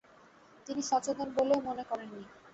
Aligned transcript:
তিনি 0.67 0.81
সচেতন 0.81 1.27
বলেও 1.37 1.59
মনে 1.61 1.83
করেননি। 1.83 2.23